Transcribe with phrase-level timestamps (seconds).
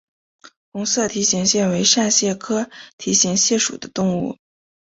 [0.71, 4.35] 红点梯形蟹为扇蟹科梯形蟹属的动物。